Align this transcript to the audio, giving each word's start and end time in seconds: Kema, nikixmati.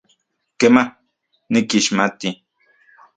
Kema, 0.59 0.83
nikixmati. 1.51 2.29